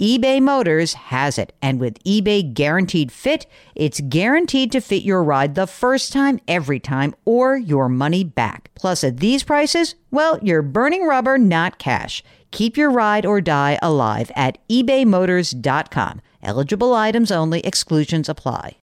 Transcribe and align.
eBay 0.00 0.40
Motors 0.40 0.94
has 0.94 1.38
it. 1.38 1.52
And 1.60 1.80
with 1.80 2.00
eBay 2.04 2.54
Guaranteed 2.54 3.10
Fit, 3.10 3.46
it's 3.74 3.98
guaranteed 3.98 4.70
to 4.70 4.80
fit 4.80 5.02
your 5.02 5.24
ride 5.24 5.56
the 5.56 5.66
first 5.66 6.12
time, 6.12 6.38
every 6.46 6.78
time, 6.78 7.16
or 7.24 7.56
your 7.56 7.88
money 7.88 8.22
back. 8.22 8.70
Plus, 8.76 9.02
at 9.02 9.16
these 9.16 9.42
prices, 9.42 9.96
well, 10.12 10.38
you're 10.40 10.62
burning 10.62 11.04
rubber, 11.04 11.36
not 11.36 11.80
cash. 11.80 12.22
Keep 12.52 12.76
your 12.76 12.90
ride 12.92 13.26
or 13.26 13.40
die 13.40 13.76
alive 13.82 14.30
at 14.36 14.58
ebaymotors.com. 14.68 16.20
Eligible 16.44 16.94
items 16.94 17.32
only, 17.32 17.58
exclusions 17.62 18.28
apply. 18.28 18.76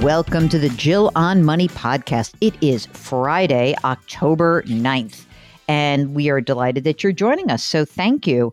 Welcome 0.00 0.48
to 0.50 0.58
the 0.60 0.72
Jill 0.76 1.10
on 1.16 1.42
Money 1.42 1.66
podcast. 1.66 2.34
It 2.40 2.54
is 2.62 2.86
Friday, 2.86 3.74
October 3.82 4.62
9th 4.68 5.24
and 5.68 6.14
we 6.14 6.30
are 6.30 6.40
delighted 6.40 6.84
that 6.84 7.02
you're 7.02 7.12
joining 7.12 7.50
us. 7.50 7.64
So 7.64 7.84
thank 7.84 8.26
you. 8.26 8.52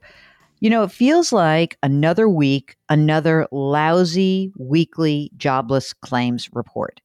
You 0.59 0.69
know, 0.69 0.83
it 0.83 0.91
feels 0.91 1.33
like 1.33 1.77
another 1.81 2.29
week, 2.29 2.77
another 2.89 3.47
lousy 3.51 4.51
weekly 4.57 5.31
jobless 5.37 5.91
claims 5.93 6.49
report. 6.53 7.01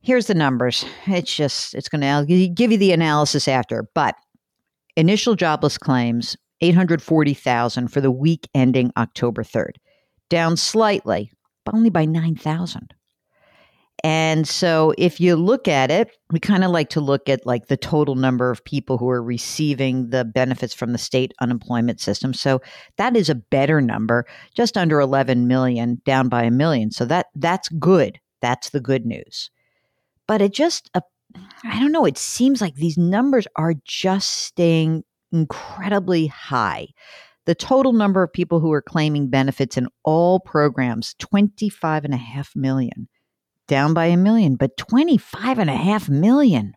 Here's 0.00 0.26
the 0.26 0.34
numbers. 0.34 0.84
It's 1.06 1.34
just, 1.34 1.74
it's 1.74 1.88
going 1.88 2.00
to 2.00 2.48
give 2.48 2.72
you 2.72 2.78
the 2.78 2.92
analysis 2.92 3.48
after. 3.48 3.88
But 3.94 4.14
initial 4.96 5.34
jobless 5.34 5.78
claims, 5.78 6.36
840,000 6.60 7.88
for 7.88 8.00
the 8.00 8.10
week 8.10 8.48
ending 8.54 8.92
October 8.96 9.42
3rd, 9.42 9.76
down 10.28 10.56
slightly, 10.56 11.32
but 11.64 11.74
only 11.74 11.90
by 11.90 12.04
9,000. 12.04 12.94
And 14.04 14.48
so 14.48 14.92
if 14.98 15.20
you 15.20 15.36
look 15.36 15.68
at 15.68 15.90
it, 15.90 16.10
we 16.32 16.40
kind 16.40 16.64
of 16.64 16.72
like 16.72 16.88
to 16.90 17.00
look 17.00 17.28
at 17.28 17.46
like 17.46 17.68
the 17.68 17.76
total 17.76 18.16
number 18.16 18.50
of 18.50 18.64
people 18.64 18.98
who 18.98 19.08
are 19.08 19.22
receiving 19.22 20.10
the 20.10 20.24
benefits 20.24 20.74
from 20.74 20.90
the 20.92 20.98
state 20.98 21.32
unemployment 21.40 22.00
system. 22.00 22.34
So 22.34 22.60
that 22.96 23.16
is 23.16 23.28
a 23.28 23.36
better 23.36 23.80
number, 23.80 24.26
just 24.56 24.76
under 24.76 24.98
11 24.98 25.46
million, 25.46 26.02
down 26.04 26.28
by 26.28 26.42
a 26.42 26.50
million. 26.50 26.90
So 26.90 27.04
that 27.04 27.26
that's 27.36 27.68
good. 27.68 28.18
That's 28.40 28.70
the 28.70 28.80
good 28.80 29.06
news. 29.06 29.50
But 30.26 30.42
it 30.42 30.52
just 30.52 30.90
uh, 30.94 31.00
I 31.64 31.78
don't 31.78 31.92
know, 31.92 32.04
it 32.04 32.18
seems 32.18 32.60
like 32.60 32.74
these 32.74 32.98
numbers 32.98 33.46
are 33.54 33.74
just 33.84 34.30
staying 34.30 35.04
incredibly 35.30 36.26
high. 36.26 36.88
The 37.46 37.54
total 37.54 37.92
number 37.92 38.22
of 38.22 38.32
people 38.32 38.58
who 38.60 38.72
are 38.72 38.82
claiming 38.82 39.30
benefits 39.30 39.76
in 39.76 39.88
all 40.04 40.40
programs, 40.40 41.14
25 41.20 42.04
and 42.04 42.14
a 42.14 42.18
half 42.18 42.54
million 42.54 43.08
down 43.68 43.94
by 43.94 44.06
a 44.06 44.16
million, 44.16 44.56
but 44.56 44.76
25 44.76 45.58
and 45.58 45.70
a 45.70 45.76
half 45.76 46.08
million. 46.08 46.74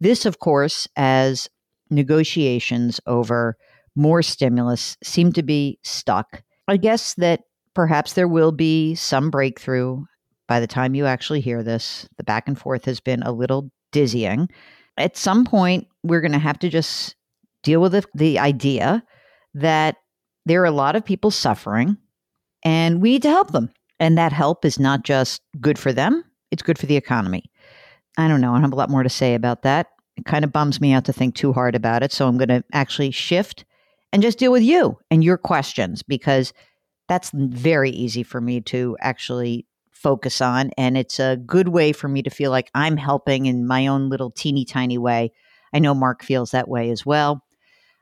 This, 0.00 0.26
of 0.26 0.38
course, 0.38 0.88
as 0.96 1.48
negotiations 1.90 3.00
over 3.06 3.56
more 3.94 4.22
stimulus 4.22 4.96
seem 5.02 5.32
to 5.32 5.42
be 5.42 5.78
stuck. 5.82 6.42
I 6.68 6.76
guess 6.76 7.14
that 7.14 7.42
perhaps 7.74 8.14
there 8.14 8.28
will 8.28 8.52
be 8.52 8.94
some 8.94 9.30
breakthrough 9.30 10.04
by 10.48 10.60
the 10.60 10.66
time 10.66 10.94
you 10.94 11.06
actually 11.06 11.40
hear 11.40 11.62
this. 11.62 12.08
The 12.16 12.24
back 12.24 12.48
and 12.48 12.58
forth 12.58 12.84
has 12.86 13.00
been 13.00 13.22
a 13.22 13.32
little 13.32 13.70
dizzying. 13.92 14.48
At 14.96 15.16
some 15.16 15.44
point, 15.44 15.86
we're 16.02 16.20
going 16.20 16.32
to 16.32 16.38
have 16.38 16.58
to 16.60 16.68
just 16.68 17.16
deal 17.62 17.80
with 17.80 17.92
the, 17.92 18.04
the 18.14 18.38
idea 18.38 19.02
that 19.54 19.96
there 20.46 20.62
are 20.62 20.66
a 20.66 20.72
lot 20.72 20.96
of 20.96 21.04
people 21.04 21.30
suffering 21.30 21.96
and 22.64 23.00
we 23.00 23.12
need 23.12 23.22
to 23.22 23.30
help 23.30 23.52
them. 23.52 23.70
And 24.02 24.18
that 24.18 24.32
help 24.32 24.64
is 24.64 24.80
not 24.80 25.04
just 25.04 25.42
good 25.60 25.78
for 25.78 25.92
them, 25.92 26.24
it's 26.50 26.64
good 26.64 26.76
for 26.76 26.86
the 26.86 26.96
economy. 26.96 27.44
I 28.18 28.26
don't 28.26 28.40
know. 28.40 28.52
I 28.52 28.60
have 28.60 28.72
a 28.72 28.76
lot 28.76 28.90
more 28.90 29.04
to 29.04 29.08
say 29.08 29.36
about 29.36 29.62
that. 29.62 29.90
It 30.16 30.24
kind 30.24 30.44
of 30.44 30.52
bums 30.52 30.80
me 30.80 30.92
out 30.92 31.04
to 31.04 31.12
think 31.12 31.36
too 31.36 31.52
hard 31.52 31.76
about 31.76 32.02
it. 32.02 32.10
So 32.10 32.26
I'm 32.26 32.36
going 32.36 32.48
to 32.48 32.64
actually 32.72 33.12
shift 33.12 33.64
and 34.12 34.20
just 34.20 34.40
deal 34.40 34.50
with 34.50 34.64
you 34.64 34.98
and 35.08 35.22
your 35.22 35.38
questions 35.38 36.02
because 36.02 36.52
that's 37.06 37.30
very 37.32 37.90
easy 37.90 38.24
for 38.24 38.40
me 38.40 38.60
to 38.62 38.96
actually 39.00 39.66
focus 39.92 40.40
on. 40.40 40.72
And 40.76 40.98
it's 40.98 41.20
a 41.20 41.36
good 41.36 41.68
way 41.68 41.92
for 41.92 42.08
me 42.08 42.24
to 42.24 42.30
feel 42.30 42.50
like 42.50 42.72
I'm 42.74 42.96
helping 42.96 43.46
in 43.46 43.68
my 43.68 43.86
own 43.86 44.08
little 44.08 44.32
teeny 44.32 44.64
tiny 44.64 44.98
way. 44.98 45.30
I 45.72 45.78
know 45.78 45.94
Mark 45.94 46.24
feels 46.24 46.50
that 46.50 46.68
way 46.68 46.90
as 46.90 47.06
well. 47.06 47.44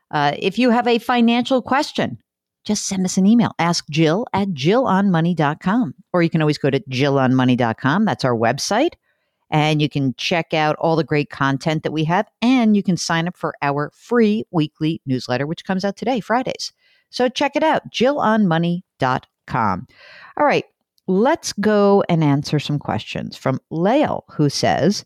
Uh, 0.09 0.33
if 0.39 0.57
you 0.57 0.71
have 0.71 0.87
a 0.87 0.97
financial 0.97 1.61
question, 1.61 2.17
just 2.63 2.87
send 2.87 3.05
us 3.05 3.17
an 3.17 3.25
email. 3.25 3.53
Ask 3.59 3.87
Jill 3.89 4.27
at 4.33 4.49
jillonmoney.com. 4.49 5.95
Or 6.13 6.23
you 6.23 6.29
can 6.29 6.41
always 6.41 6.57
go 6.57 6.69
to 6.69 6.79
jillonmoney.com. 6.79 8.05
That's 8.05 8.25
our 8.25 8.35
website. 8.35 8.93
And 9.49 9.81
you 9.81 9.89
can 9.89 10.13
check 10.17 10.53
out 10.53 10.75
all 10.77 10.95
the 10.95 11.03
great 11.03 11.29
content 11.29 11.83
that 11.83 11.91
we 11.91 12.03
have. 12.05 12.27
And 12.41 12.75
you 12.75 12.83
can 12.83 12.97
sign 12.97 13.27
up 13.27 13.35
for 13.35 13.53
our 13.61 13.91
free 13.93 14.45
weekly 14.51 15.01
newsletter, 15.05 15.45
which 15.45 15.65
comes 15.65 15.83
out 15.83 15.97
today, 15.97 16.19
Fridays. 16.19 16.71
So 17.09 17.27
check 17.27 17.55
it 17.55 17.63
out, 17.63 17.91
jillonmoney.com. 17.91 19.87
All 20.37 20.45
right, 20.45 20.63
let's 21.07 21.51
go 21.53 22.03
and 22.07 22.23
answer 22.23 22.59
some 22.59 22.79
questions 22.79 23.35
from 23.35 23.59
Lael, 23.69 24.23
who 24.29 24.49
says, 24.49 25.03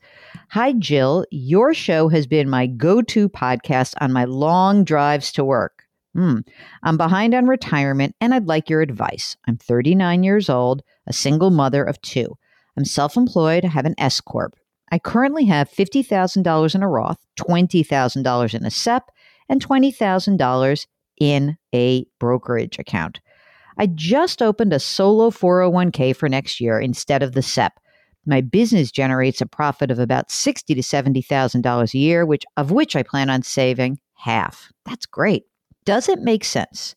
Hi, 0.50 0.74
Jill. 0.74 1.26
Your 1.32 1.74
show 1.74 2.08
has 2.10 2.28
been 2.28 2.48
my 2.48 2.68
go 2.68 3.02
to 3.02 3.28
podcast 3.28 3.96
on 4.00 4.14
my 4.14 4.26
long 4.26 4.84
drives 4.84 5.32
to 5.32 5.44
work. 5.44 5.85
Hmm. 6.16 6.40
I'm 6.82 6.96
behind 6.96 7.34
on 7.34 7.46
retirement 7.46 8.16
and 8.22 8.34
I'd 8.34 8.48
like 8.48 8.70
your 8.70 8.82
advice. 8.82 9.36
I'm 9.48 9.58
39 9.58 10.24
years 10.24 10.50
old, 10.50 10.82
a 11.06 11.12
single 11.12 11.50
mother 11.50 11.84
of 11.84 12.02
two. 12.02 12.38
I'm 12.78 12.86
self 12.86 13.18
employed, 13.18 13.66
I 13.66 13.68
have 13.68 13.86
an 13.86 13.96
S 13.98 14.22
Corp. 14.22 14.56
I 14.92 15.00
currently 15.00 15.44
have 15.46 15.70
$50,000 15.70 16.76
in 16.76 16.84
a 16.84 16.88
Roth, 16.88 17.18
$20,000 17.38 18.54
in 18.54 18.66
a 18.66 18.72
SEP, 18.72 19.12
and 19.50 19.66
$20,000 19.66 20.88
in 21.20 21.58
a 21.74 22.06
brokerage 22.20 22.80
account. 22.80 23.20
I 23.78 23.88
just 23.88 24.42
opened 24.42 24.72
a 24.72 24.80
solo 24.80 25.32
401k 25.32 26.16
for 26.16 26.30
next 26.30 26.62
year 26.62 26.80
instead 26.80 27.24
of 27.24 27.34
the 27.34 27.42
SEP. 27.42 27.78
My 28.26 28.40
business 28.40 28.90
generates 28.90 29.42
a 29.42 29.46
profit 29.46 29.92
of 29.92 30.00
about 30.00 30.32
sixty 30.32 30.74
to 30.76 30.82
seventy 30.82 31.22
thousand 31.22 31.62
dollars 31.62 31.94
a 31.94 32.00
year, 32.00 32.26
which 32.26 32.44
of 32.58 32.72
which 32.72 32.96
I 32.96 33.04
plan 33.04 33.30
on 33.30 33.44
saving 33.44 34.00
half. 34.16 34.72
That's 34.86 35.06
great. 35.06 35.44
Does 35.86 36.10
it 36.10 36.20
make 36.20 36.44
sense 36.44 36.96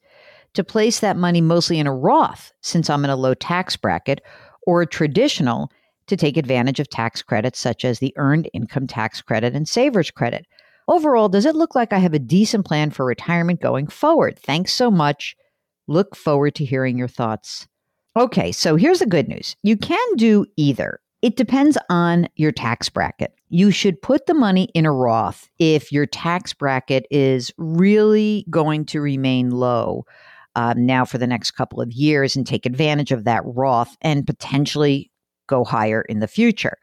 to 0.54 0.64
place 0.64 1.00
that 1.00 1.16
money 1.16 1.40
mostly 1.40 1.78
in 1.78 1.86
a 1.86 1.94
Roth 1.94 2.52
since 2.62 2.90
I'm 2.90 3.04
in 3.04 3.10
a 3.10 3.16
low 3.16 3.34
tax 3.34 3.76
bracket 3.76 4.20
or 4.66 4.82
a 4.82 4.86
traditional 4.86 5.70
to 6.06 6.16
take 6.16 6.36
advantage 6.36 6.80
of 6.80 6.88
tax 6.88 7.22
credits 7.22 7.60
such 7.60 7.84
as 7.84 7.98
the 7.98 8.14
earned 8.16 8.48
income 8.52 8.86
tax 8.86 9.20
credit 9.20 9.54
and 9.54 9.68
savers 9.68 10.10
credit? 10.10 10.46
Overall, 10.88 11.28
does 11.28 11.44
it 11.44 11.54
look 11.54 11.74
like 11.74 11.92
I 11.92 11.98
have 11.98 12.14
a 12.14 12.18
decent 12.18 12.64
plan 12.64 12.90
for 12.90 13.04
retirement 13.04 13.60
going 13.60 13.88
forward? 13.88 14.38
Thanks 14.38 14.72
so 14.72 14.90
much. 14.90 15.36
Look 15.86 16.16
forward 16.16 16.54
to 16.56 16.64
hearing 16.64 16.96
your 16.96 17.08
thoughts. 17.08 17.68
Okay, 18.16 18.52
so 18.52 18.76
here's 18.76 19.00
the 19.00 19.06
good 19.06 19.28
news 19.28 19.54
you 19.62 19.76
can 19.76 20.16
do 20.16 20.46
either. 20.56 20.98
It 21.20 21.36
depends 21.36 21.76
on 21.90 22.28
your 22.36 22.52
tax 22.52 22.88
bracket. 22.88 23.34
You 23.48 23.70
should 23.70 24.00
put 24.00 24.26
the 24.26 24.34
money 24.34 24.70
in 24.74 24.86
a 24.86 24.92
Roth 24.92 25.48
if 25.58 25.90
your 25.90 26.06
tax 26.06 26.52
bracket 26.52 27.06
is 27.10 27.50
really 27.56 28.46
going 28.50 28.84
to 28.86 29.00
remain 29.00 29.50
low 29.50 30.04
um, 30.54 30.86
now 30.86 31.04
for 31.04 31.18
the 31.18 31.26
next 31.26 31.52
couple 31.52 31.80
of 31.80 31.92
years 31.92 32.36
and 32.36 32.46
take 32.46 32.66
advantage 32.66 33.10
of 33.10 33.24
that 33.24 33.42
Roth 33.44 33.96
and 34.00 34.26
potentially 34.26 35.10
go 35.48 35.64
higher 35.64 36.02
in 36.02 36.20
the 36.20 36.28
future. 36.28 36.76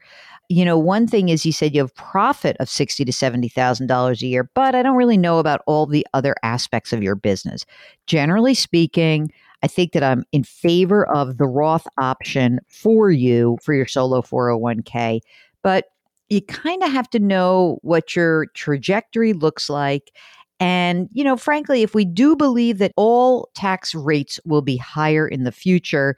You 0.48 0.64
know, 0.64 0.78
one 0.78 1.06
thing 1.06 1.28
is 1.28 1.46
you 1.46 1.52
said 1.52 1.74
you 1.74 1.80
have 1.80 1.94
profit 1.94 2.56
of 2.60 2.68
sixty 2.68 3.04
to 3.04 3.12
seventy 3.12 3.48
thousand 3.48 3.86
dollars 3.88 4.22
a 4.22 4.26
year, 4.26 4.50
but 4.54 4.74
I 4.74 4.82
don't 4.82 4.96
really 4.96 5.16
know 5.16 5.38
about 5.38 5.62
all 5.66 5.86
the 5.86 6.06
other 6.14 6.36
aspects 6.42 6.92
of 6.92 7.02
your 7.02 7.16
business. 7.16 7.64
Generally 8.06 8.54
speaking, 8.54 9.32
I 9.62 9.66
think 9.66 9.92
that 9.92 10.02
I'm 10.02 10.24
in 10.32 10.44
favor 10.44 11.06
of 11.08 11.38
the 11.38 11.46
Roth 11.46 11.86
option 11.98 12.60
for 12.68 13.10
you 13.10 13.58
for 13.62 13.74
your 13.74 13.86
solo 13.86 14.22
401k. 14.22 15.20
But 15.62 15.86
you 16.28 16.42
kind 16.42 16.82
of 16.82 16.90
have 16.92 17.08
to 17.10 17.18
know 17.18 17.78
what 17.82 18.16
your 18.16 18.46
trajectory 18.54 19.32
looks 19.32 19.70
like. 19.70 20.12
And, 20.58 21.08
you 21.12 21.22
know, 21.22 21.36
frankly, 21.36 21.82
if 21.82 21.94
we 21.94 22.04
do 22.04 22.34
believe 22.34 22.78
that 22.78 22.92
all 22.96 23.50
tax 23.54 23.94
rates 23.94 24.40
will 24.44 24.62
be 24.62 24.76
higher 24.76 25.28
in 25.28 25.44
the 25.44 25.52
future, 25.52 26.16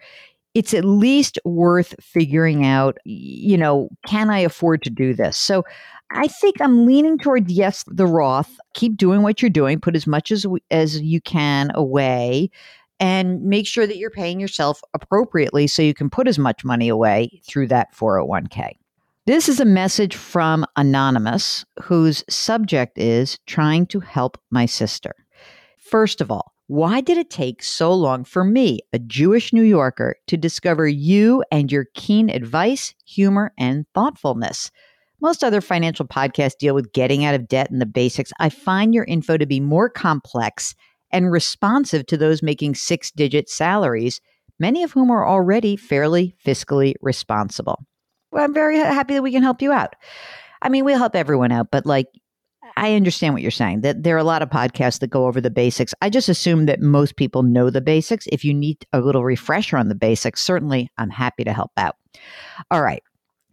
it's 0.54 0.72
at 0.72 0.84
least 0.84 1.38
worth 1.44 1.94
figuring 2.00 2.64
out, 2.64 2.98
you 3.04 3.56
know, 3.56 3.88
can 4.06 4.30
I 4.30 4.38
afford 4.38 4.82
to 4.82 4.90
do 4.90 5.12
this? 5.12 5.36
So 5.36 5.64
I 6.10 6.26
think 6.26 6.60
I'm 6.60 6.86
leaning 6.86 7.18
toward 7.18 7.50
yes, 7.50 7.84
the 7.86 8.06
Roth. 8.06 8.58
Keep 8.74 8.96
doing 8.96 9.22
what 9.22 9.42
you're 9.42 9.50
doing, 9.50 9.78
put 9.78 9.94
as 9.94 10.06
much 10.06 10.30
as 10.30 10.46
as 10.70 11.00
you 11.00 11.20
can 11.20 11.70
away 11.74 12.50
and 13.00 13.42
make 13.42 13.66
sure 13.66 13.86
that 13.86 13.96
you're 13.96 14.10
paying 14.10 14.40
yourself 14.40 14.80
appropriately 14.94 15.66
so 15.66 15.82
you 15.82 15.94
can 15.94 16.10
put 16.10 16.28
as 16.28 16.38
much 16.38 16.64
money 16.64 16.88
away 16.88 17.40
through 17.46 17.68
that 17.68 17.94
401k. 17.94 18.72
This 19.26 19.48
is 19.48 19.60
a 19.60 19.64
message 19.64 20.16
from 20.16 20.64
Anonymous, 20.76 21.64
whose 21.82 22.24
subject 22.30 22.96
is 22.96 23.38
trying 23.46 23.86
to 23.88 24.00
help 24.00 24.40
my 24.50 24.64
sister. 24.64 25.14
First 25.78 26.20
of 26.20 26.30
all, 26.30 26.52
why 26.66 27.00
did 27.00 27.16
it 27.16 27.30
take 27.30 27.62
so 27.62 27.92
long 27.94 28.24
for 28.24 28.44
me, 28.44 28.80
a 28.92 28.98
Jewish 28.98 29.52
New 29.52 29.62
Yorker, 29.62 30.16
to 30.26 30.36
discover 30.36 30.86
you 30.86 31.42
and 31.50 31.72
your 31.72 31.86
keen 31.94 32.28
advice, 32.28 32.94
humor, 33.06 33.52
and 33.58 33.86
thoughtfulness? 33.94 34.70
Most 35.20 35.42
other 35.42 35.60
financial 35.60 36.06
podcasts 36.06 36.58
deal 36.58 36.74
with 36.74 36.92
getting 36.92 37.24
out 37.24 37.34
of 37.34 37.48
debt 37.48 37.70
and 37.70 37.80
the 37.80 37.86
basics. 37.86 38.32
I 38.38 38.50
find 38.50 38.94
your 38.94 39.04
info 39.04 39.36
to 39.36 39.46
be 39.46 39.60
more 39.60 39.88
complex 39.88 40.74
and 41.10 41.32
responsive 41.32 42.06
to 42.06 42.16
those 42.16 42.42
making 42.42 42.74
six 42.74 43.10
digit 43.10 43.48
salaries, 43.48 44.20
many 44.58 44.82
of 44.82 44.92
whom 44.92 45.10
are 45.10 45.26
already 45.26 45.76
fairly 45.76 46.34
fiscally 46.44 46.94
responsible. 47.00 47.84
Well, 48.30 48.44
I'm 48.44 48.54
very 48.54 48.78
happy 48.78 49.14
that 49.14 49.22
we 49.22 49.32
can 49.32 49.42
help 49.42 49.62
you 49.62 49.72
out. 49.72 49.96
I 50.60 50.68
mean, 50.68 50.84
we'll 50.84 50.98
help 50.98 51.16
everyone 51.16 51.52
out, 51.52 51.70
but 51.70 51.86
like, 51.86 52.08
I 52.76 52.94
understand 52.94 53.34
what 53.34 53.42
you're 53.42 53.50
saying 53.50 53.80
that 53.80 54.02
there 54.02 54.14
are 54.14 54.20
a 54.20 54.24
lot 54.24 54.42
of 54.42 54.50
podcasts 54.50 55.00
that 55.00 55.10
go 55.10 55.26
over 55.26 55.40
the 55.40 55.50
basics. 55.50 55.94
I 56.02 56.10
just 56.10 56.28
assume 56.28 56.66
that 56.66 56.80
most 56.80 57.16
people 57.16 57.42
know 57.42 57.70
the 57.70 57.80
basics. 57.80 58.28
If 58.30 58.44
you 58.44 58.52
need 58.52 58.84
a 58.92 59.00
little 59.00 59.24
refresher 59.24 59.76
on 59.76 59.88
the 59.88 59.94
basics, 59.94 60.42
certainly 60.42 60.90
I'm 60.98 61.10
happy 61.10 61.44
to 61.44 61.52
help 61.52 61.72
out. 61.76 61.96
All 62.70 62.82
right. 62.82 63.02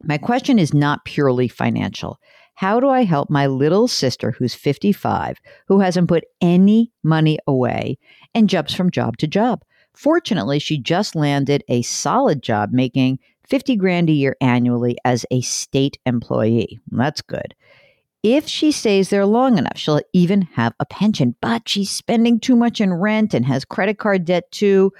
My 0.03 0.17
question 0.17 0.59
is 0.59 0.73
not 0.73 1.05
purely 1.05 1.47
financial. 1.47 2.19
How 2.55 2.79
do 2.79 2.89
I 2.89 3.03
help 3.03 3.29
my 3.29 3.47
little 3.47 3.87
sister 3.87 4.31
who's 4.31 4.55
55, 4.55 5.39
who 5.67 5.79
hasn't 5.79 6.07
put 6.07 6.23
any 6.41 6.91
money 7.03 7.37
away 7.45 7.97
and 8.33 8.49
jumps 8.49 8.73
from 8.73 8.91
job 8.91 9.17
to 9.17 9.27
job? 9.27 9.63
Fortunately, 9.93 10.59
she 10.59 10.77
just 10.77 11.15
landed 11.15 11.63
a 11.67 11.81
solid 11.81 12.41
job 12.41 12.71
making 12.71 13.19
50 13.47 13.75
grand 13.75 14.09
a 14.09 14.13
year 14.13 14.35
annually 14.41 14.97
as 15.05 15.25
a 15.31 15.41
state 15.41 15.97
employee. 16.05 16.79
That's 16.91 17.21
good. 17.21 17.53
If 18.23 18.47
she 18.47 18.71
stays 18.71 19.09
there 19.09 19.25
long 19.25 19.57
enough, 19.57 19.77
she'll 19.77 20.01
even 20.13 20.41
have 20.53 20.73
a 20.79 20.85
pension, 20.85 21.35
but 21.41 21.69
she's 21.69 21.91
spending 21.91 22.39
too 22.39 22.55
much 22.55 22.81
in 22.81 22.93
rent 22.93 23.33
and 23.33 23.45
has 23.45 23.63
credit 23.63 23.99
card 23.99 24.25
debt 24.25 24.51
too. 24.51 24.91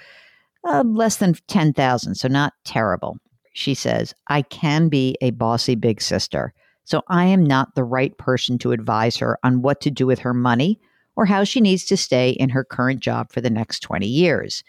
Uh, 0.63 0.83
less 0.85 1.17
than 1.17 1.35
10,000, 1.47 2.15
so 2.15 2.27
not 2.27 2.53
terrible. 2.65 3.17
She 3.53 3.73
says, 3.73 4.13
I 4.27 4.41
can 4.41 4.89
be 4.89 5.15
a 5.21 5.31
bossy 5.31 5.75
big 5.75 6.01
sister. 6.01 6.53
So 6.85 7.01
I 7.07 7.25
am 7.25 7.43
not 7.43 7.75
the 7.75 7.83
right 7.83 8.15
person 8.17 8.57
to 8.59 8.71
advise 8.71 9.17
her 9.17 9.37
on 9.43 9.61
what 9.61 9.81
to 9.81 9.91
do 9.91 10.05
with 10.07 10.19
her 10.19 10.33
money 10.33 10.79
or 11.15 11.25
how 11.25 11.43
she 11.43 11.59
needs 11.59 11.85
to 11.85 11.97
stay 11.97 12.31
in 12.31 12.49
her 12.49 12.63
current 12.63 12.99
job 12.99 13.31
for 13.31 13.41
the 13.41 13.49
next 13.49 13.79
20 13.81 14.07
years. 14.07 14.63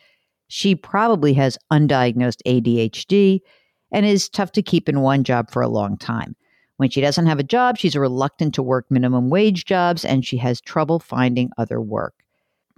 She 0.48 0.74
probably 0.74 1.34
has 1.34 1.58
undiagnosed 1.72 2.42
ADHD 2.46 3.40
and 3.92 4.06
is 4.06 4.28
tough 4.28 4.52
to 4.52 4.62
keep 4.62 4.88
in 4.88 5.00
one 5.00 5.24
job 5.24 5.50
for 5.50 5.62
a 5.62 5.68
long 5.68 5.96
time. 5.96 6.36
When 6.76 6.90
she 6.90 7.00
doesn't 7.00 7.26
have 7.26 7.38
a 7.38 7.44
job, 7.44 7.78
she's 7.78 7.96
reluctant 7.96 8.54
to 8.54 8.62
work 8.62 8.86
minimum 8.90 9.30
wage 9.30 9.64
jobs 9.64 10.04
and 10.04 10.24
she 10.24 10.36
has 10.38 10.60
trouble 10.60 10.98
finding 10.98 11.50
other 11.58 11.80
work. 11.80 12.14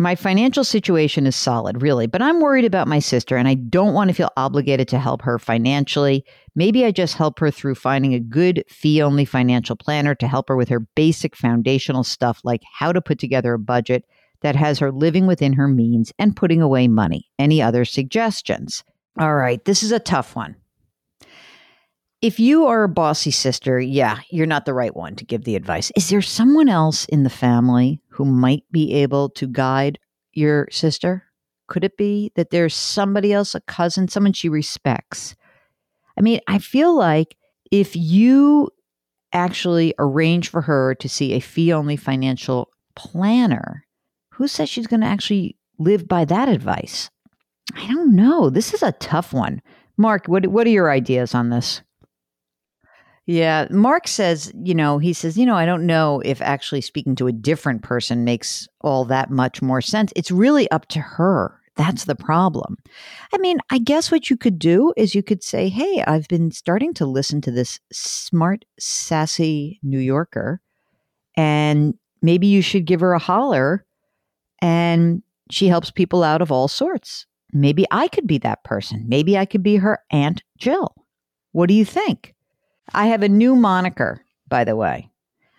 My 0.00 0.14
financial 0.14 0.62
situation 0.62 1.26
is 1.26 1.34
solid, 1.34 1.82
really, 1.82 2.06
but 2.06 2.22
I'm 2.22 2.40
worried 2.40 2.64
about 2.64 2.86
my 2.86 3.00
sister 3.00 3.36
and 3.36 3.48
I 3.48 3.54
don't 3.54 3.94
want 3.94 4.08
to 4.08 4.14
feel 4.14 4.30
obligated 4.36 4.86
to 4.88 4.98
help 5.00 5.22
her 5.22 5.40
financially. 5.40 6.24
Maybe 6.54 6.84
I 6.84 6.92
just 6.92 7.14
help 7.14 7.40
her 7.40 7.50
through 7.50 7.74
finding 7.74 8.14
a 8.14 8.20
good 8.20 8.62
fee 8.68 9.02
only 9.02 9.24
financial 9.24 9.74
planner 9.74 10.14
to 10.14 10.28
help 10.28 10.48
her 10.50 10.56
with 10.56 10.68
her 10.68 10.78
basic 10.78 11.34
foundational 11.34 12.04
stuff 12.04 12.40
like 12.44 12.62
how 12.72 12.92
to 12.92 13.00
put 13.00 13.18
together 13.18 13.54
a 13.54 13.58
budget 13.58 14.04
that 14.42 14.54
has 14.54 14.78
her 14.78 14.92
living 14.92 15.26
within 15.26 15.54
her 15.54 15.66
means 15.66 16.12
and 16.16 16.36
putting 16.36 16.62
away 16.62 16.86
money. 16.86 17.28
Any 17.36 17.60
other 17.60 17.84
suggestions? 17.84 18.84
All 19.18 19.34
right, 19.34 19.64
this 19.64 19.82
is 19.82 19.90
a 19.90 19.98
tough 19.98 20.36
one. 20.36 20.54
If 22.20 22.40
you 22.40 22.66
are 22.66 22.82
a 22.82 22.88
bossy 22.88 23.30
sister, 23.30 23.78
yeah, 23.78 24.18
you're 24.30 24.46
not 24.46 24.64
the 24.64 24.74
right 24.74 24.94
one 24.94 25.14
to 25.16 25.24
give 25.24 25.44
the 25.44 25.54
advice. 25.54 25.92
Is 25.94 26.08
there 26.08 26.20
someone 26.20 26.68
else 26.68 27.04
in 27.04 27.22
the 27.22 27.30
family 27.30 28.00
who 28.08 28.24
might 28.24 28.64
be 28.72 28.92
able 28.94 29.28
to 29.30 29.46
guide 29.46 30.00
your 30.32 30.66
sister? 30.72 31.22
Could 31.68 31.84
it 31.84 31.96
be 31.96 32.32
that 32.34 32.50
there's 32.50 32.74
somebody 32.74 33.32
else, 33.32 33.54
a 33.54 33.60
cousin, 33.60 34.08
someone 34.08 34.32
she 34.32 34.48
respects? 34.48 35.36
I 36.18 36.22
mean, 36.22 36.40
I 36.48 36.58
feel 36.58 36.96
like 36.96 37.36
if 37.70 37.94
you 37.94 38.70
actually 39.32 39.94
arrange 40.00 40.48
for 40.48 40.62
her 40.62 40.96
to 40.96 41.08
see 41.08 41.34
a 41.34 41.40
fee 41.40 41.72
only 41.72 41.96
financial 41.96 42.70
planner, 42.96 43.84
who 44.32 44.48
says 44.48 44.68
she's 44.68 44.88
going 44.88 45.02
to 45.02 45.06
actually 45.06 45.56
live 45.78 46.08
by 46.08 46.24
that 46.24 46.48
advice? 46.48 47.10
I 47.76 47.86
don't 47.86 48.16
know. 48.16 48.50
This 48.50 48.74
is 48.74 48.82
a 48.82 48.92
tough 48.92 49.32
one. 49.32 49.62
Mark, 49.96 50.26
what, 50.26 50.48
what 50.48 50.66
are 50.66 50.70
your 50.70 50.90
ideas 50.90 51.32
on 51.32 51.50
this? 51.50 51.82
Yeah. 53.28 53.66
Mark 53.70 54.08
says, 54.08 54.50
you 54.64 54.74
know, 54.74 54.96
he 54.96 55.12
says, 55.12 55.36
you 55.36 55.44
know, 55.44 55.54
I 55.54 55.66
don't 55.66 55.84
know 55.84 56.22
if 56.24 56.40
actually 56.40 56.80
speaking 56.80 57.14
to 57.16 57.26
a 57.26 57.32
different 57.32 57.82
person 57.82 58.24
makes 58.24 58.66
all 58.80 59.04
that 59.04 59.30
much 59.30 59.60
more 59.60 59.82
sense. 59.82 60.14
It's 60.16 60.30
really 60.30 60.68
up 60.70 60.88
to 60.88 61.00
her. 61.00 61.60
That's 61.76 62.06
the 62.06 62.14
problem. 62.14 62.78
I 63.34 63.36
mean, 63.36 63.58
I 63.68 63.80
guess 63.80 64.10
what 64.10 64.30
you 64.30 64.38
could 64.38 64.58
do 64.58 64.94
is 64.96 65.14
you 65.14 65.22
could 65.22 65.44
say, 65.44 65.68
hey, 65.68 66.02
I've 66.06 66.26
been 66.28 66.50
starting 66.50 66.94
to 66.94 67.04
listen 67.04 67.42
to 67.42 67.50
this 67.50 67.78
smart, 67.92 68.64
sassy 68.80 69.78
New 69.82 70.00
Yorker, 70.00 70.62
and 71.36 71.98
maybe 72.22 72.46
you 72.46 72.62
should 72.62 72.86
give 72.86 73.00
her 73.00 73.12
a 73.12 73.18
holler. 73.18 73.84
And 74.62 75.22
she 75.50 75.68
helps 75.68 75.90
people 75.90 76.24
out 76.24 76.40
of 76.40 76.50
all 76.50 76.66
sorts. 76.66 77.26
Maybe 77.52 77.84
I 77.90 78.08
could 78.08 78.26
be 78.26 78.38
that 78.38 78.64
person. 78.64 79.04
Maybe 79.06 79.36
I 79.36 79.44
could 79.44 79.62
be 79.62 79.76
her 79.76 79.98
Aunt 80.10 80.42
Jill. 80.56 80.94
What 81.52 81.68
do 81.68 81.74
you 81.74 81.84
think? 81.84 82.34
I 82.94 83.06
have 83.06 83.22
a 83.22 83.28
new 83.28 83.54
moniker, 83.54 84.24
by 84.48 84.64
the 84.64 84.76
way. 84.76 85.10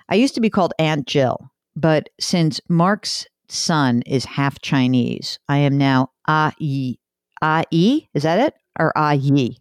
I 0.10 0.16
used 0.16 0.36
to 0.36 0.42
be 0.42 0.50
called 0.50 0.74
Aunt 0.80 1.06
Jill, 1.08 1.52
but 1.76 2.10
since 2.20 2.60
Mark's 2.68 3.28
son 3.48 4.02
is 4.06 4.26
half 4.26 4.59
Chinese, 4.62 5.40
I 5.48 5.57
am 5.57 5.78
now 5.78 6.12
A 6.28 6.52
Yi. 6.57 7.00
A 7.42 7.64
Yi? 7.71 8.09
Is 8.14 8.24
that 8.24 8.40
it? 8.40 8.54
Or 8.80 8.92
A 8.95 9.16
Yi? 9.16 9.57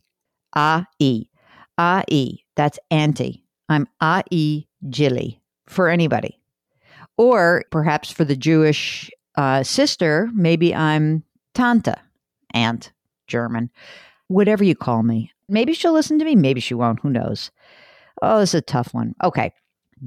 A 0.54 0.87
Yi. 0.98 1.30
A 1.76 2.04
Yi. 2.08 2.44
That's 2.56 2.78
Auntie. 2.90 3.44
I'm 3.68 3.87
A 4.00 4.22
Yi 4.30 4.68
Jilly 4.88 5.40
for 5.66 5.88
anybody. 5.88 6.40
Or 7.16 7.64
perhaps 7.70 8.10
for 8.10 8.25
the 8.25 8.37
Jewish 8.37 9.10
uh, 9.37 9.62
sister, 9.62 10.28
maybe 10.34 10.75
I'm 10.75 11.25
Tante, 11.54 11.94
Aunt, 12.54 12.92
German, 13.26 13.70
whatever 14.28 14.64
you 14.64 14.75
call 14.75 15.02
me. 15.02 15.32
Maybe 15.48 15.72
she'll 15.72 15.92
listen 15.92 16.18
to 16.18 16.24
me. 16.24 16.34
Maybe 16.34 16.60
she 16.60 16.74
won't. 16.74 17.00
Who 17.00 17.10
knows? 17.10 17.50
Oh, 18.22 18.40
this 18.40 18.50
is 18.50 18.60
a 18.60 18.62
tough 18.62 18.92
one. 18.92 19.14
Okay. 19.22 19.52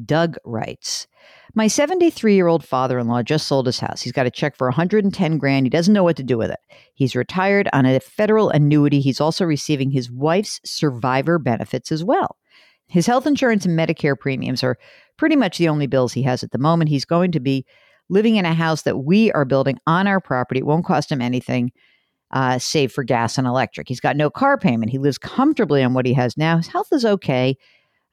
Doug 0.05 0.37
writes 0.45 1.07
My 1.53 1.67
73 1.67 2.35
year 2.35 2.47
old 2.47 2.63
father 2.63 2.97
in 2.97 3.07
law 3.07 3.21
just 3.23 3.47
sold 3.47 3.65
his 3.65 3.79
house. 3.79 4.01
He's 4.01 4.13
got 4.13 4.25
a 4.25 4.31
check 4.31 4.55
for 4.55 4.67
110 4.67 5.37
grand. 5.37 5.65
He 5.65 5.69
doesn't 5.69 5.93
know 5.93 6.03
what 6.03 6.15
to 6.17 6.23
do 6.23 6.37
with 6.37 6.51
it. 6.51 6.59
He's 6.93 7.15
retired 7.15 7.67
on 7.73 7.85
a 7.85 7.99
federal 7.99 8.49
annuity. 8.49 9.01
He's 9.01 9.21
also 9.21 9.45
receiving 9.45 9.91
his 9.91 10.09
wife's 10.11 10.61
survivor 10.63 11.39
benefits 11.39 11.91
as 11.91 12.03
well. 12.03 12.37
His 12.87 13.05
health 13.05 13.25
insurance 13.25 13.65
and 13.65 13.77
Medicare 13.77 14.19
premiums 14.19 14.63
are 14.63 14.77
pretty 15.17 15.35
much 15.35 15.57
the 15.57 15.69
only 15.69 15.87
bills 15.87 16.13
he 16.13 16.23
has 16.23 16.43
at 16.43 16.51
the 16.51 16.57
moment. 16.57 16.89
He's 16.89 17.05
going 17.05 17.31
to 17.31 17.39
be 17.39 17.65
living 18.09 18.35
in 18.35 18.45
a 18.45 18.53
house 18.53 18.81
that 18.81 18.99
we 18.99 19.31
are 19.31 19.45
building 19.45 19.79
on 19.87 20.07
our 20.07 20.19
property. 20.19 20.59
It 20.59 20.65
won't 20.65 20.85
cost 20.85 21.11
him 21.11 21.21
anything 21.21 21.71
uh, 22.33 22.57
save 22.59 22.91
for 22.91 23.03
gas 23.03 23.37
and 23.37 23.47
electric. 23.47 23.87
He's 23.87 23.99
got 23.99 24.15
no 24.15 24.29
car 24.29 24.57
payment. 24.57 24.91
He 24.91 24.97
lives 24.97 25.17
comfortably 25.17 25.83
on 25.83 25.93
what 25.93 26.05
he 26.05 26.13
has 26.13 26.37
now. 26.37 26.57
His 26.57 26.67
health 26.67 26.87
is 26.91 27.05
okay. 27.05 27.57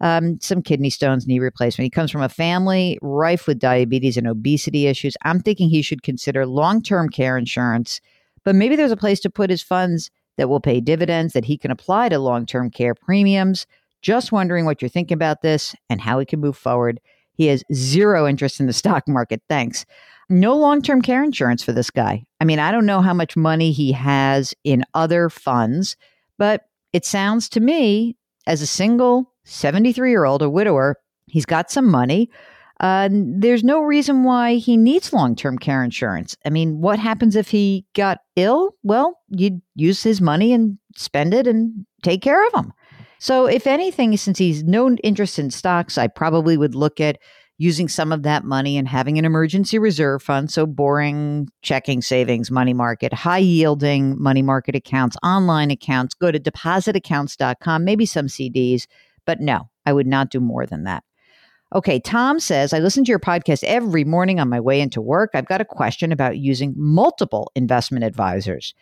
Um, 0.00 0.38
some 0.40 0.62
kidney 0.62 0.90
stones, 0.90 1.26
knee 1.26 1.40
replacement. 1.40 1.84
He 1.84 1.90
comes 1.90 2.10
from 2.10 2.22
a 2.22 2.28
family 2.28 2.98
rife 3.02 3.46
with 3.46 3.58
diabetes 3.58 4.16
and 4.16 4.28
obesity 4.28 4.86
issues. 4.86 5.16
I'm 5.22 5.40
thinking 5.40 5.68
he 5.68 5.82
should 5.82 6.02
consider 6.02 6.46
long 6.46 6.82
term 6.82 7.08
care 7.08 7.36
insurance, 7.36 8.00
but 8.44 8.54
maybe 8.54 8.76
there's 8.76 8.92
a 8.92 8.96
place 8.96 9.20
to 9.20 9.30
put 9.30 9.50
his 9.50 9.62
funds 9.62 10.10
that 10.36 10.48
will 10.48 10.60
pay 10.60 10.80
dividends 10.80 11.32
that 11.32 11.44
he 11.44 11.58
can 11.58 11.72
apply 11.72 12.08
to 12.10 12.18
long 12.18 12.46
term 12.46 12.70
care 12.70 12.94
premiums. 12.94 13.66
Just 14.00 14.30
wondering 14.30 14.64
what 14.64 14.80
you're 14.80 14.88
thinking 14.88 15.16
about 15.16 15.42
this 15.42 15.74
and 15.90 16.00
how 16.00 16.20
he 16.20 16.26
can 16.26 16.40
move 16.40 16.56
forward. 16.56 17.00
He 17.34 17.46
has 17.46 17.64
zero 17.72 18.26
interest 18.26 18.60
in 18.60 18.66
the 18.66 18.72
stock 18.72 19.08
market. 19.08 19.42
Thanks 19.48 19.84
no 20.28 20.56
long 20.56 20.82
term 20.82 21.02
care 21.02 21.22
insurance 21.22 21.62
for 21.62 21.72
this 21.72 21.90
guy. 21.90 22.24
I 22.40 22.44
mean, 22.44 22.58
I 22.58 22.70
don't 22.70 22.86
know 22.86 23.00
how 23.00 23.14
much 23.14 23.36
money 23.36 23.72
he 23.72 23.92
has 23.92 24.54
in 24.64 24.84
other 24.94 25.28
funds, 25.28 25.96
but 26.36 26.62
it 26.92 27.04
sounds 27.04 27.48
to 27.50 27.60
me 27.60 28.16
as 28.46 28.62
a 28.62 28.66
single 28.66 29.32
73 29.44 30.10
year 30.10 30.24
old, 30.24 30.42
a 30.42 30.50
widower. 30.50 30.96
He's 31.26 31.46
got 31.46 31.70
some 31.70 31.90
money. 31.90 32.30
Uh, 32.80 33.08
there's 33.10 33.64
no 33.64 33.80
reason 33.80 34.22
why 34.22 34.54
he 34.54 34.76
needs 34.76 35.12
long 35.12 35.34
term 35.34 35.58
care 35.58 35.82
insurance. 35.82 36.36
I 36.44 36.50
mean, 36.50 36.80
what 36.80 36.98
happens 36.98 37.34
if 37.34 37.48
he 37.48 37.84
got 37.94 38.18
ill? 38.36 38.74
Well, 38.82 39.18
you'd 39.30 39.60
use 39.74 40.02
his 40.02 40.20
money 40.20 40.52
and 40.52 40.78
spend 40.96 41.34
it 41.34 41.46
and 41.46 41.84
take 42.02 42.22
care 42.22 42.46
of 42.46 42.54
him. 42.54 42.72
So, 43.18 43.46
if 43.46 43.66
anything, 43.66 44.16
since 44.16 44.38
he's 44.38 44.62
no 44.62 44.94
interest 45.02 45.40
in 45.40 45.50
stocks, 45.50 45.98
I 45.98 46.06
probably 46.06 46.56
would 46.56 46.76
look 46.76 47.00
at 47.00 47.18
using 47.58 47.88
some 47.88 48.12
of 48.12 48.22
that 48.22 48.44
money 48.44 48.78
and 48.78 48.88
having 48.88 49.18
an 49.18 49.24
emergency 49.24 49.78
reserve 49.78 50.22
fund. 50.22 50.50
So, 50.50 50.64
boring 50.64 51.48
checking, 51.62 52.00
savings, 52.00 52.50
money 52.50 52.72
market, 52.72 53.12
high 53.12 53.38
yielding 53.38 54.20
money 54.20 54.42
market 54.42 54.74
accounts, 54.74 55.16
online 55.22 55.70
accounts. 55.70 56.14
Go 56.14 56.30
to 56.30 56.38
depositaccounts.com, 56.38 57.84
maybe 57.84 58.06
some 58.06 58.28
CDs, 58.28 58.86
but 59.26 59.40
no, 59.40 59.68
I 59.84 59.92
would 59.92 60.06
not 60.06 60.30
do 60.30 60.40
more 60.40 60.64
than 60.64 60.84
that. 60.84 61.02
Okay, 61.74 62.00
Tom 62.00 62.40
says, 62.40 62.72
I 62.72 62.78
listen 62.78 63.04
to 63.04 63.10
your 63.10 63.18
podcast 63.18 63.62
every 63.64 64.02
morning 64.02 64.40
on 64.40 64.48
my 64.48 64.58
way 64.58 64.80
into 64.80 65.02
work. 65.02 65.32
I've 65.34 65.48
got 65.48 65.60
a 65.60 65.66
question 65.66 66.12
about 66.12 66.38
using 66.38 66.72
multiple 66.78 67.52
investment 67.54 68.04
advisors. 68.04 68.72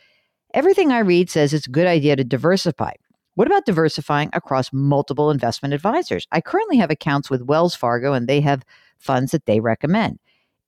Everything 0.54 0.92
I 0.92 1.00
read 1.00 1.28
says 1.28 1.52
it's 1.52 1.66
a 1.66 1.71
good 1.71 1.88
idea 1.88 2.14
to 2.14 2.23
diversify. 2.23 2.92
What 3.37 3.47
about 3.47 3.66
diversifying 3.66 4.31
across 4.33 4.73
multiple 4.73 5.31
investment 5.31 5.75
advisors? 5.75 6.26
I 6.33 6.40
currently 6.40 6.78
have 6.78 6.90
accounts 6.90 7.28
with 7.28 7.43
Wells 7.43 7.75
Fargo 7.75 8.14
and 8.14 8.26
they 8.26 8.40
have 8.40 8.64
funds 8.99 9.33
that 9.33 9.45
they 9.45 9.61
recommend. 9.61 10.19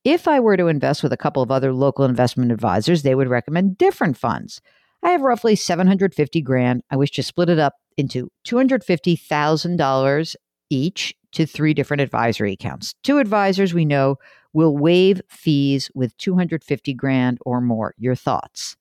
If 0.05 0.29
I 0.29 0.39
were 0.39 0.57
to 0.59 0.69
invest 0.69 1.03
with 1.03 1.13
a 1.13 1.17
couple 1.17 1.43
of 1.43 1.51
other 1.51 1.73
local 1.73 2.05
investment 2.05 2.53
advisors, 2.53 3.03
they 3.03 3.15
would 3.15 3.29
recommend 3.29 3.79
different 3.79 4.19
funds. 4.19 4.61
I 5.03 5.11
have 5.11 5.23
roughly 5.23 5.57
750 5.57 6.43
grand. 6.43 6.83
I 6.91 6.97
wish 6.97 7.11
to 7.13 7.23
split 7.23 7.49
it 7.49 7.59
up 7.59 7.73
into 7.97 8.31
$250,000 8.47 10.37
each 10.69 11.15
to 11.33 11.47
three 11.47 11.73
different 11.73 12.03
advisory 12.03 12.53
accounts. 12.53 12.95
Two 13.03 13.19
advisors 13.19 13.73
we 13.73 13.87
know 13.87 14.17
will 14.53 14.77
waive 14.77 15.23
fees 15.29 15.91
with 15.95 16.15
250 16.19 16.93
grand 16.93 17.39
or 17.47 17.63
more. 17.63 17.95
Your 17.97 18.15
thoughts? 18.15 18.77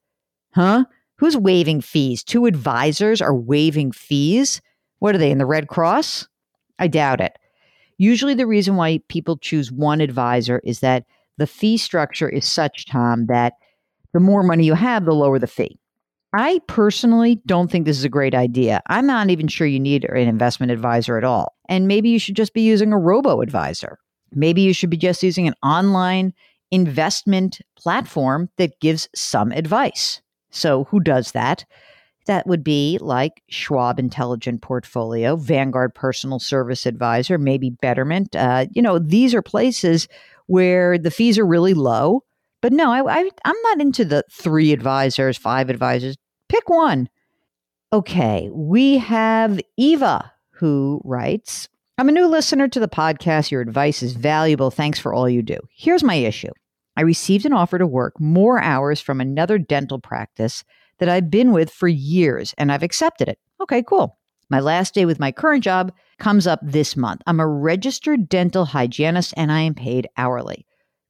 Huh? 0.54 0.86
Who's 1.18 1.36
waiving 1.36 1.82
fees? 1.82 2.24
Two 2.24 2.46
advisors 2.46 3.22
are 3.22 3.36
waiving 3.36 3.92
fees? 3.92 4.62
What 5.00 5.16
are 5.16 5.18
they 5.18 5.32
in 5.32 5.38
the 5.38 5.46
Red 5.46 5.68
Cross? 5.68 6.28
I 6.80 6.88
doubt 6.88 7.22
it. 7.22 7.38
Usually, 7.98 8.36
the 8.36 8.46
reason 8.46 8.76
why 8.76 9.00
people 9.08 9.38
choose 9.38 9.72
one 9.72 10.02
advisor 10.02 10.62
is 10.64 10.82
that 10.82 11.06
the 11.38 11.48
fee 11.48 11.78
structure 11.78 12.30
is 12.30 12.48
such, 12.48 12.86
Tom, 12.86 13.26
that 13.28 13.54
the 14.14 14.20
more 14.20 14.44
money 14.44 14.66
you 14.66 14.76
have, 14.76 15.06
the 15.06 15.14
lower 15.14 15.40
the 15.40 15.48
fee. 15.48 15.80
I 16.34 16.60
personally 16.68 17.42
don't 17.46 17.72
think 17.72 17.86
this 17.86 17.98
is 17.98 18.04
a 18.04 18.10
great 18.10 18.36
idea. 18.36 18.82
I'm 18.88 19.08
not 19.08 19.30
even 19.30 19.48
sure 19.48 19.66
you 19.66 19.80
need 19.80 20.06
an 20.06 20.28
investment 20.28 20.72
advisor 20.72 21.18
at 21.18 21.24
all. 21.24 21.56
And 21.70 21.88
maybe 21.88 22.10
you 22.10 22.20
should 22.20 22.36
just 22.36 22.54
be 22.54 22.62
using 22.62 22.94
a 22.94 22.98
robo 22.98 23.42
advisor. 23.42 23.98
Maybe 24.34 24.62
you 24.62 24.74
should 24.74 24.90
be 24.90 24.98
just 24.98 25.24
using 25.24 25.48
an 25.48 25.56
online 25.64 26.34
investment 26.70 27.60
platform 27.76 28.50
that 28.58 28.80
gives 28.80 29.08
some 29.16 29.52
advice. 29.52 30.22
So, 30.50 30.86
who 30.86 31.00
does 31.00 31.32
that? 31.34 31.66
That 32.26 32.48
would 32.48 32.64
be 32.64 32.98
like 33.02 33.42
Schwab 33.48 34.00
Intelligent 34.00 34.62
Portfolio, 34.62 35.38
Vanguard 35.38 35.96
Personal 35.96 36.40
Service 36.40 36.86
Advisor, 36.86 37.38
maybe 37.38 37.70
Betterment. 37.70 38.36
Uh, 38.36 38.66
you 38.72 38.82
know, 38.82 39.00
these 39.00 39.34
are 39.34 39.42
places 39.42 40.08
where 40.48 40.98
the 40.98 41.12
fees 41.12 41.38
are 41.40 41.46
really 41.46 41.74
low 41.74 42.24
but 42.62 42.74
no, 42.74 42.92
I, 42.92 43.20
I 43.20 43.30
I'm 43.46 43.62
not 43.64 43.82
into 43.82 44.06
the 44.06 44.24
three 44.32 44.72
advisors, 44.72 45.38
five 45.38 45.70
advisors. 45.70 46.18
Pick 46.50 46.70
one. 46.70 47.10
Okay, 47.94 48.50
we 48.52 48.98
have 48.98 49.62
Eva 49.78 50.34
who 50.52 51.02
writes, 51.04 51.70
I'm 51.98 52.10
a 52.10 52.12
new 52.12 52.28
listener 52.28 52.68
to 52.68 52.80
the 52.80 52.90
podcast. 52.90 53.52
Your 53.52 53.62
advice 53.62 54.04
is 54.04 54.14
valuable. 54.14 54.72
Thanks 54.72 55.00
for 55.00 55.14
all 55.14 55.30
you 55.30 55.42
do. 55.42 55.58
Here's 55.74 56.04
my 56.04 56.16
issue. 56.16 56.52
I 56.98 57.02
received 57.02 57.46
an 57.46 57.54
offer 57.54 57.78
to 57.78 57.86
work 57.86 58.20
more 58.20 58.60
hours 58.60 59.00
from 59.00 59.22
another 59.22 59.60
dental 59.60 60.00
practice 60.00 60.64
that 60.98 61.08
I've 61.08 61.30
been 61.30 61.52
with 61.52 61.70
for 61.70 61.88
years, 61.88 62.56
and 62.58 62.72
I've 62.72 62.82
accepted 62.82 63.30
it. 63.30 63.40
Okay, 63.62 63.84
cool. 63.84 64.18
My 64.50 64.60
last 64.60 64.96
day 64.96 65.06
with 65.06 65.20
my 65.20 65.32
current 65.32 65.64
job 65.64 65.92
comes 66.18 66.48
up 66.48 66.60
this 66.64 66.96
month. 66.96 67.22
I'm 67.28 67.40
a 67.40 67.48
registered 67.48 68.28
dental 68.28 68.66
hygienist 68.66 69.34
and 69.38 69.52
I 69.52 69.60
am 69.62 69.76
paid 69.76 70.08
hourly. 70.18 70.66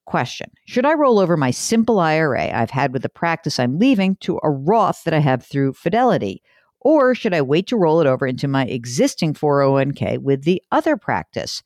Question 0.06 0.51
Should 0.65 0.86
I 0.86 0.94
roll 0.94 1.20
over 1.20 1.38
my 1.38 1.51
simple 1.51 2.00
IRA 2.00 2.51
I've 2.51 2.72
had 2.72 2.94
with 2.94 3.03
the 3.03 3.10
practice 3.10 3.60
I'm 3.60 3.77
leaving 3.77 4.15
to 4.22 4.39
a 4.44 4.50
Roth 4.50 5.03
that 5.03 5.13
I 5.13 5.20
have 5.20 5.46
through 5.46 5.74
Fidelity? 5.74 6.41
Or 6.82 7.13
should 7.13 7.34
I 7.34 7.41
wait 7.41 7.67
to 7.67 7.77
roll 7.77 8.01
it 8.01 8.08
over 8.08 8.25
into 8.25 8.48
my 8.48 8.65
existing 8.65 9.36
401k 9.36 10.20
with 10.20 10.44
the 10.44 10.62
other 10.72 10.98
practice? 10.98 11.62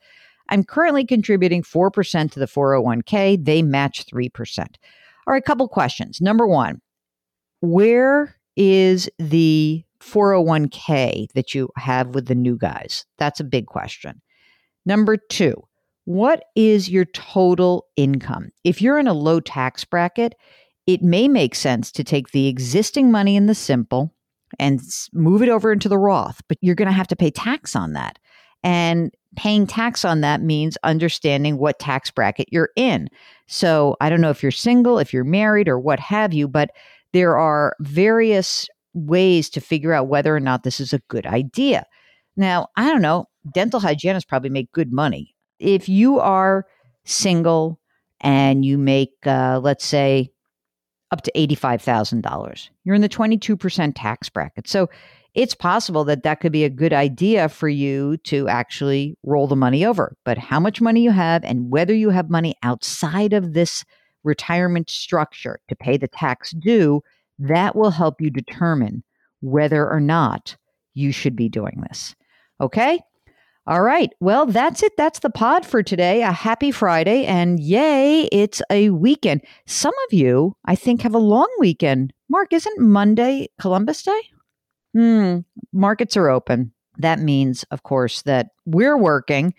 I'm 0.52 0.64
currently 0.64 1.06
contributing 1.06 1.64
4% 1.64 2.32
to 2.32 2.40
the 2.40 2.46
401k. 2.46 3.44
They 3.44 3.62
match 3.62 4.06
3%. 4.06 4.60
All 5.28 5.34
right, 5.34 5.44
couple 5.44 5.68
questions. 5.68 6.20
Number 6.22 6.46
one, 6.46 6.82
where 7.62 8.36
is 8.58 9.10
the 9.18 9.84
401k 10.02 11.32
that 11.34 11.56
you 11.56 11.70
have 11.78 12.10
with 12.10 12.28
the 12.28 12.36
new 12.36 12.58
guys? 12.58 13.06
That's 13.18 13.40
a 13.40 13.46
big 13.46 13.68
question. 13.68 14.22
Number 14.86 15.16
two, 15.16 15.56
what 16.06 16.44
is 16.56 16.90
your 16.90 17.06
total 17.06 17.86
income? 17.96 18.52
If 18.64 18.82
you're 18.82 19.00
in 19.00 19.08
a 19.08 19.14
low 19.14 19.40
tax 19.40 19.86
bracket, 19.86 20.36
it 20.88 21.02
may 21.02 21.28
make 21.28 21.56
sense 21.56 21.92
to 21.94 22.04
take 22.04 22.32
the 22.32 22.48
existing 22.48 23.12
money 23.12 23.36
in 23.36 23.46
the 23.46 23.56
simple 23.56 24.14
and 24.60 24.82
move 25.14 25.42
it 25.44 25.50
over 25.50 25.72
into 25.72 25.88
the 25.88 25.98
Roth, 25.98 26.42
but 26.50 26.58
you're 26.62 26.76
going 26.76 26.88
to 26.88 26.92
have 26.92 27.08
to 27.08 27.16
pay 27.16 27.32
tax 27.32 27.76
on 27.76 27.94
that. 27.94 28.20
And 28.64 29.14
paying 29.36 29.66
tax 29.66 30.04
on 30.04 30.22
that 30.22 30.42
means 30.42 30.78
understanding 30.84 31.58
what 31.58 31.80
tax 31.80 32.12
bracket 32.12 32.48
you're 32.52 32.70
in. 32.76 33.08
So 33.48 33.96
I 34.02 34.10
don't 34.10 34.22
know 34.22 34.30
if 34.30 34.44
you're 34.44 34.52
single, 34.52 35.00
if 35.00 35.14
you're 35.14 35.24
married, 35.24 35.68
or 35.68 35.80
what 35.80 36.00
have 36.00 36.34
you, 36.34 36.48
but 36.48 36.72
there 37.14 37.38
are 37.38 37.76
various 37.80 38.68
ways 38.94 39.50
to 39.50 39.62
figure 39.62 39.94
out 39.94 40.08
whether 40.08 40.36
or 40.36 40.40
not 40.40 40.64
this 40.64 40.80
is 40.80 40.94
a 40.94 41.02
good 41.08 41.26
idea. 41.26 41.86
Now, 42.36 42.68
I 42.76 42.90
don't 42.90 43.02
know, 43.02 43.28
dental 43.54 43.80
hygienists 43.80 44.26
probably 44.26 44.50
make 44.50 44.72
good 44.72 44.92
money 44.92 45.36
if 45.62 45.88
you 45.88 46.20
are 46.20 46.66
single 47.06 47.80
and 48.20 48.66
you 48.66 48.78
make, 48.78 49.14
uh, 49.26 49.60
let's 49.64 49.86
say, 49.86 50.32
up 51.12 51.22
to 51.22 51.32
$85,000, 51.36 52.70
you're 52.84 52.96
in 52.96 53.02
the 53.02 53.10
22% 53.10 53.94
tax 53.96 54.30
bracket. 54.30 54.68
So 54.68 54.90
it's 55.34 55.56
possible 55.56 56.04
that 56.06 56.24
that 56.24 56.42
could 56.42 56.52
be 56.52 56.64
a 56.64 56.70
good 56.70 56.94
idea 56.94 57.48
for 57.48 57.70
you 57.70 58.18
to 58.18 58.48
actually 58.48 59.18
roll 59.24 59.48
the 59.48 59.56
money 59.56 59.86
over. 59.86 60.16
But 60.26 60.38
how 60.38 60.60
much 60.60 60.82
money 60.82 61.02
you 61.02 61.12
have 61.12 61.44
and 61.44 61.72
whether 61.72 61.94
you 61.94 62.10
have 62.10 62.30
money 62.30 62.56
outside 62.64 63.34
of 63.34 63.54
this 63.54 63.86
retirement 64.24 64.90
structure 64.90 65.60
to 65.70 65.76
pay 65.76 65.98
the 65.98 66.08
tax 66.08 66.52
due, 66.52 67.02
that 67.40 67.76
will 67.76 67.92
help 67.92 68.20
you 68.20 68.30
determine 68.30 69.04
whether 69.40 69.90
or 69.90 70.00
not 70.00 70.56
you 70.94 71.12
should 71.12 71.36
be 71.36 71.50
doing 71.50 71.84
this. 71.88 72.16
Okay? 72.60 73.00
All 73.68 73.84
right. 73.84 74.12
Well, 74.20 74.48
that's 74.48 74.84
it. 74.84 74.94
That's 74.98 75.20
the 75.20 75.30
pod 75.30 75.66
for 75.66 75.84
today. 75.84 76.24
A 76.24 76.32
happy 76.32 76.72
Friday. 76.72 77.26
And 77.26 77.60
yay, 77.60 78.28
it's 78.32 78.62
a 78.72 78.90
weekend. 78.90 79.42
Some 79.68 79.94
of 80.08 80.14
you, 80.14 80.56
I 80.66 80.76
think, 80.76 81.02
have 81.04 81.14
a 81.14 81.20
long 81.20 81.50
weekend. 81.60 82.12
Mark, 82.28 82.54
isn't 82.54 82.80
Monday 82.80 83.48
Columbus 83.60 84.04
Day? 84.04 84.31
Hmm. 84.94 85.40
Markets 85.74 86.18
are 86.18 86.30
open. 86.30 86.74
That 86.98 87.20
means, 87.20 87.64
of 87.72 87.84
course, 87.84 88.24
that 88.24 88.50
we're 88.66 88.98
working 88.98 89.54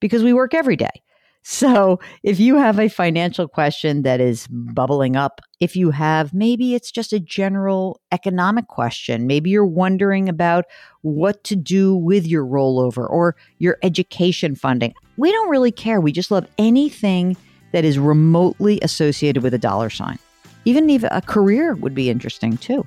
because 0.00 0.22
we 0.22 0.32
work 0.32 0.54
every 0.54 0.76
day. 0.76 1.02
So, 1.48 2.00
if 2.24 2.40
you 2.40 2.56
have 2.56 2.80
a 2.80 2.88
financial 2.88 3.46
question 3.46 4.02
that 4.02 4.20
is 4.20 4.48
bubbling 4.48 5.14
up, 5.14 5.40
if 5.60 5.76
you 5.76 5.92
have 5.92 6.34
maybe 6.34 6.74
it's 6.74 6.90
just 6.90 7.12
a 7.12 7.20
general 7.20 8.00
economic 8.10 8.66
question, 8.66 9.28
maybe 9.28 9.50
you're 9.50 9.64
wondering 9.64 10.28
about 10.28 10.64
what 11.02 11.44
to 11.44 11.54
do 11.54 11.94
with 11.94 12.26
your 12.26 12.44
rollover 12.44 13.08
or 13.08 13.36
your 13.58 13.78
education 13.84 14.56
funding, 14.56 14.92
we 15.18 15.30
don't 15.30 15.48
really 15.48 15.70
care. 15.70 16.00
We 16.00 16.10
just 16.10 16.32
love 16.32 16.48
anything 16.58 17.36
that 17.70 17.84
is 17.84 17.96
remotely 17.96 18.80
associated 18.82 19.44
with 19.44 19.54
a 19.54 19.58
dollar 19.58 19.88
sign. 19.88 20.18
Even 20.64 20.90
if 20.90 21.04
a 21.04 21.22
career 21.22 21.76
would 21.76 21.94
be 21.94 22.10
interesting 22.10 22.56
too. 22.56 22.84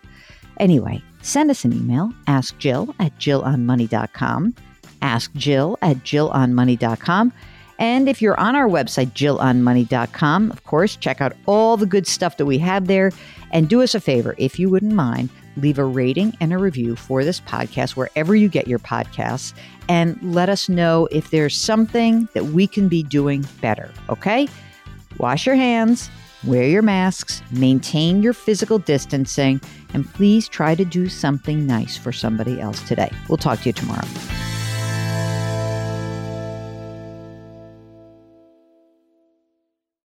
Anyway, 0.60 1.01
send 1.22 1.52
us 1.52 1.66
an 1.66 1.74
email, 1.74 2.12
ask 2.28 2.58
Jill 2.58 2.94
at 3.00 3.18
jillonmoney.com. 3.18 4.56
Ask 5.02 5.34
Jill 5.34 5.78
at 5.82 5.98
jillonmoney.com. 5.98 7.34
And 7.80 8.10
if 8.10 8.22
you're 8.22 8.40
on 8.40 8.58
our 8.58 8.68
website, 8.68 9.12
jillonmoney.com, 9.14 10.52
of 10.52 10.64
course, 10.66 10.98
check 10.98 11.22
out 11.22 11.34
all 11.46 11.78
the 11.78 11.86
good 11.86 12.06
stuff 12.06 12.36
that 12.38 12.46
we 12.46 12.58
have 12.58 12.88
there. 12.88 13.12
And 13.52 13.70
do 13.70 13.82
us 13.82 13.96
a 13.96 14.02
favor, 14.02 14.36
if 14.38 14.60
you 14.60 14.70
wouldn't 14.70 14.94
mind, 14.94 15.30
leave 15.56 15.80
a 15.80 15.86
rating 15.86 16.36
and 16.42 16.52
a 16.54 16.58
review 16.58 16.96
for 16.96 17.24
this 17.24 17.40
podcast 17.40 17.92
wherever 17.92 18.36
you 18.36 18.50
get 18.50 18.68
your 18.68 18.80
podcasts. 18.80 19.54
And 19.88 20.22
let 20.22 20.50
us 20.50 20.68
know 20.68 21.08
if 21.10 21.32
there's 21.32 21.56
something 21.56 22.28
that 22.34 22.48
we 22.48 22.68
can 22.68 22.90
be 22.90 23.02
doing 23.02 23.46
better. 23.62 23.90
Okay? 24.10 24.48
Wash 25.18 25.46
your 25.46 25.56
hands, 25.56 26.10
wear 26.43 26.67
your 26.67 26.81
masks, 26.81 27.41
maintain 27.51 28.22
your 28.22 28.34
physical 28.34 28.79
distancing, 28.79 29.62
and 29.93 30.12
please 30.13 30.48
try 30.48 30.75
to 30.75 30.86
do 30.86 31.10
something 31.10 31.65
nice 31.65 31.98
for 31.98 32.12
somebody 32.12 32.60
else 32.60 32.86
today. 32.88 33.12
We'll 33.27 33.38
talk 33.38 33.60
to 33.62 33.69
you 33.69 33.74
tomorrow. 33.74 34.08